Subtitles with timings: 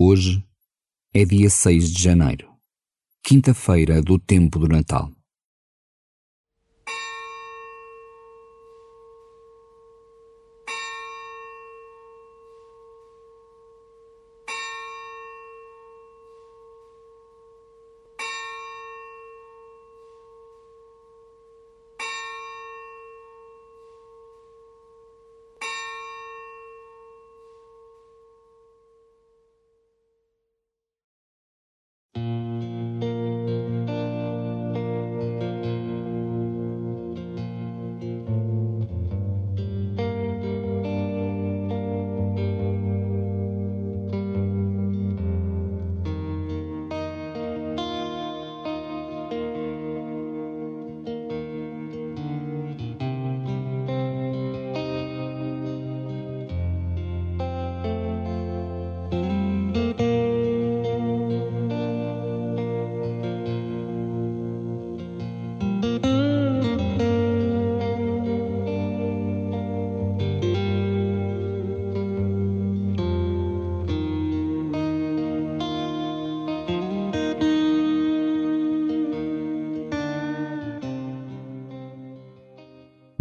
[0.00, 0.46] Hoje
[1.12, 2.48] é dia 6 de janeiro,
[3.20, 5.10] quinta-feira do tempo do Natal.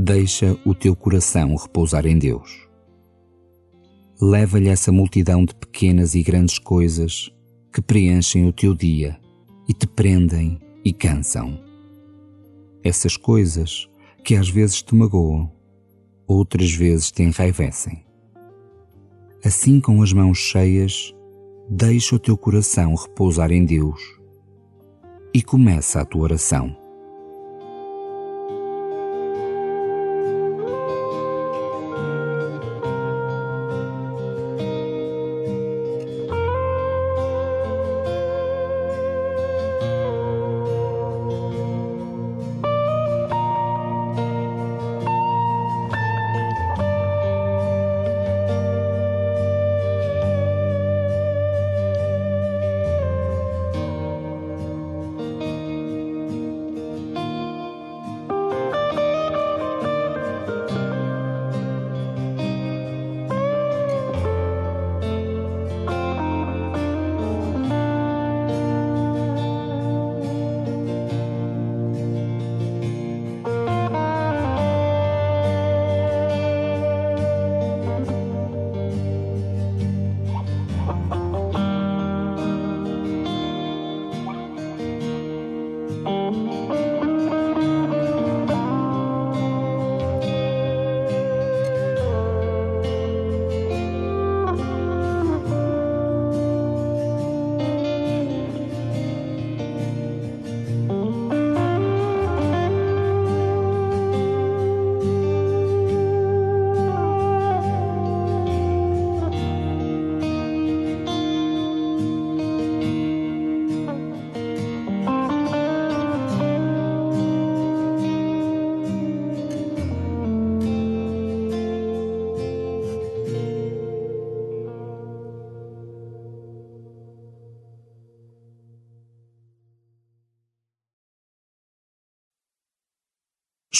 [0.08, 2.66] Deixa o teu coração repousar em Deus.
[4.22, 7.30] Leva-lhe essa multidão de pequenas e grandes coisas
[7.74, 9.20] que preenchem o teu dia
[9.68, 11.62] e te prendem e cansam.
[12.82, 13.90] Essas coisas
[14.24, 15.52] que às vezes te magoam,
[16.26, 18.06] outras vezes te enraivecem.
[19.44, 21.14] Assim, com as mãos cheias,
[21.70, 24.02] deixa o teu coração repousar em Deus
[25.34, 26.87] e começa a tua oração.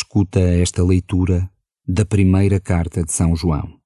[0.10, 1.52] Escuta esta leitura
[1.86, 3.78] da primeira carta de São João.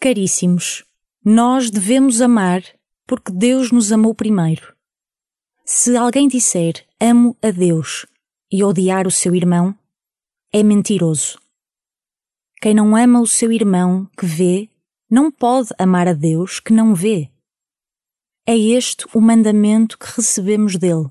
[0.00, 0.84] Caríssimos,
[1.24, 2.64] nós devemos amar
[3.06, 4.74] porque Deus nos amou primeiro.
[5.64, 8.06] Se alguém disser amo a Deus
[8.50, 9.72] e odiar o seu irmão,
[10.52, 11.38] é mentiroso.
[12.60, 14.68] Quem não ama o seu irmão que vê,
[15.08, 17.30] não pode amar a Deus que não vê.
[18.44, 21.08] É este o mandamento que recebemos dele.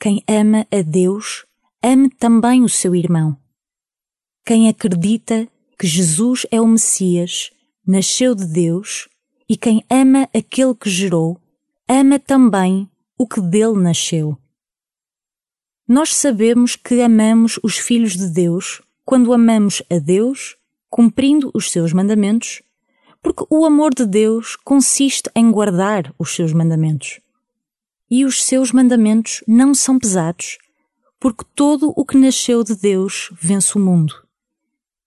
[0.00, 1.46] Quem ama a Deus
[1.84, 3.36] ame também o seu irmão.
[4.46, 5.46] Quem acredita
[5.78, 7.50] que Jesus é o Messias,
[7.86, 9.06] nasceu de Deus,
[9.46, 11.38] e quem ama aquele que gerou,
[11.86, 12.88] ama também
[13.18, 14.38] o que dele nasceu.
[15.86, 20.56] Nós sabemos que amamos os filhos de Deus quando amamos a Deus,
[20.88, 22.62] cumprindo os seus mandamentos,
[23.22, 27.20] porque o amor de Deus consiste em guardar os seus mandamentos.
[28.10, 30.56] E os seus mandamentos não são pesados,
[31.24, 34.12] porque todo o que nasceu de Deus vence o mundo.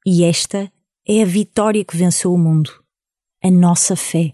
[0.03, 0.73] E esta
[1.07, 2.71] é a vitória que venceu o mundo,
[3.39, 4.33] a nossa fé.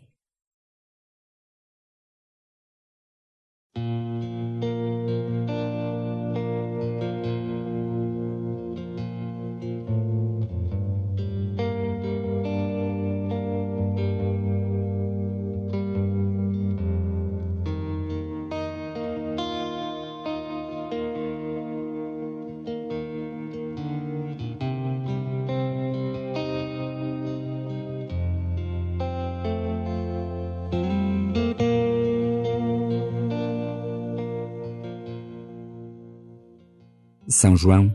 [37.33, 37.93] São João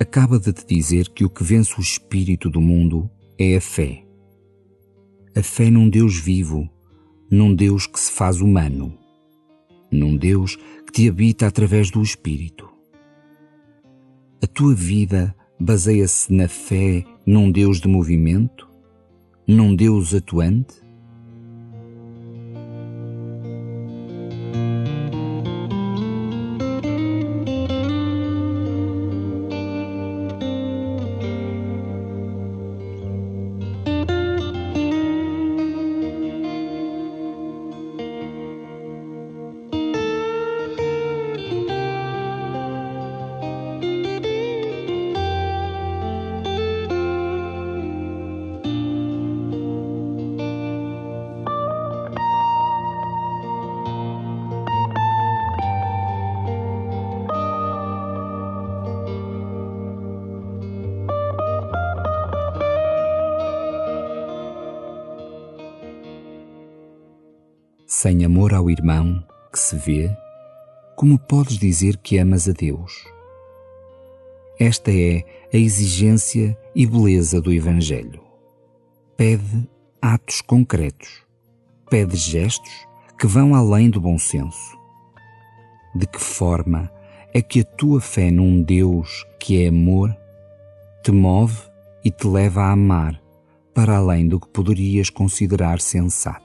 [0.00, 4.04] acaba de te dizer que o que vence o espírito do mundo é a fé.
[5.36, 6.68] A fé num Deus vivo,
[7.30, 8.92] num Deus que se faz humano,
[9.92, 12.68] num Deus que te habita através do Espírito.
[14.42, 18.68] A tua vida baseia-se na fé num Deus de movimento,
[19.46, 20.83] num Deus atuante?
[68.04, 70.14] Sem amor ao irmão que se vê,
[70.94, 73.02] como podes dizer que amas a Deus?
[74.60, 78.20] Esta é a exigência e beleza do Evangelho.
[79.16, 79.66] Pede
[80.02, 81.22] atos concretos,
[81.88, 82.86] pede gestos
[83.18, 84.78] que vão além do bom senso.
[85.94, 86.92] De que forma
[87.32, 90.14] é que a tua fé num Deus que é amor
[91.02, 91.56] te move
[92.04, 93.18] e te leva a amar
[93.72, 96.43] para além do que poderias considerar sensato?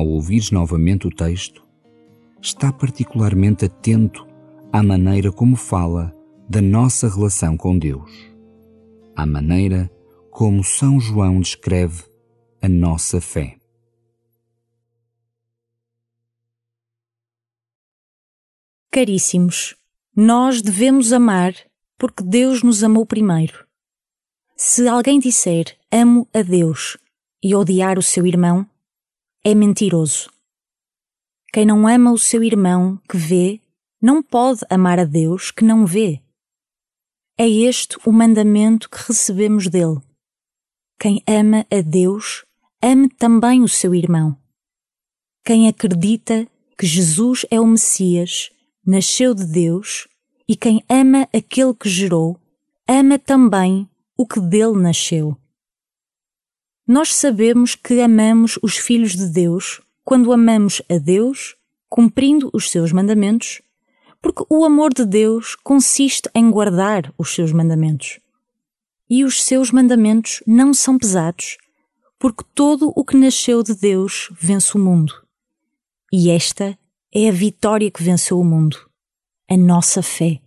[0.00, 1.62] Ao ouvires novamente o texto,
[2.40, 4.26] está particularmente atento
[4.72, 6.10] à maneira como fala
[6.48, 8.10] da nossa relação com Deus,
[9.14, 9.90] à maneira
[10.30, 12.04] como São João descreve
[12.62, 13.58] a nossa fé.
[18.90, 19.76] Caríssimos,
[20.16, 21.54] nós devemos amar
[21.98, 23.66] porque Deus nos amou primeiro.
[24.56, 26.96] Se alguém disser amo a Deus
[27.42, 28.66] e odiar o seu irmão,
[29.42, 30.30] é mentiroso.
[31.52, 33.60] Quem não ama o seu irmão que vê,
[34.00, 36.22] não pode amar a Deus que não vê.
[37.38, 39.98] É este o mandamento que recebemos dele.
[40.98, 42.44] Quem ama a Deus,
[42.82, 44.36] ame também o seu irmão.
[45.42, 46.46] Quem acredita
[46.78, 48.50] que Jesus é o Messias,
[48.86, 50.06] nasceu de Deus,
[50.46, 52.38] e quem ama aquele que gerou,
[52.86, 55.36] ama também o que dele nasceu.
[56.92, 61.54] Nós sabemos que amamos os filhos de Deus quando amamos a Deus,
[61.88, 63.62] cumprindo os seus mandamentos,
[64.20, 68.18] porque o amor de Deus consiste em guardar os seus mandamentos.
[69.08, 71.58] E os seus mandamentos não são pesados,
[72.18, 75.14] porque todo o que nasceu de Deus vence o mundo.
[76.12, 76.76] E esta
[77.14, 78.76] é a vitória que venceu o mundo,
[79.48, 80.40] a nossa fé.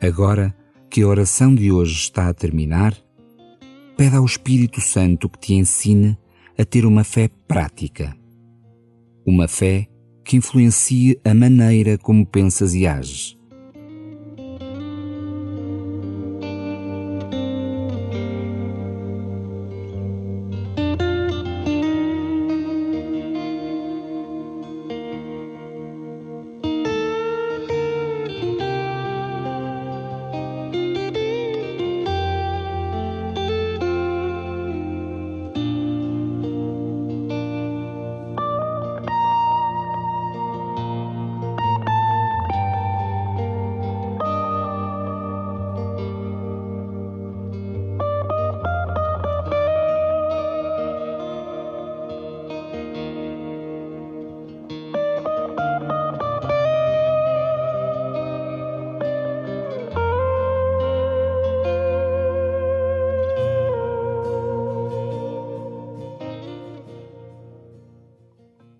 [0.00, 0.54] Agora
[0.88, 2.96] que a oração de hoje está a terminar,
[3.98, 6.16] pede ao Espírito Santo que te ensine
[6.58, 8.16] a ter uma fé prática.
[9.26, 9.86] Uma fé
[10.24, 13.36] que influencie a maneira como pensas e ages.